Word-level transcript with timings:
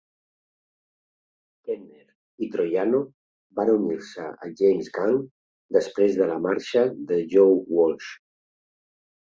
Kenner 1.67 2.45
i 2.47 2.49
Troiano 2.55 3.03
van 3.61 3.73
unir-se 3.75 4.27
al 4.31 4.57
James 4.63 4.91
Gang, 4.97 5.23
després 5.79 6.19
de 6.23 6.33
la 6.35 6.43
marxa 6.49 6.87
de 7.13 7.23
Joe 7.37 7.59
Walsh. 7.79 8.15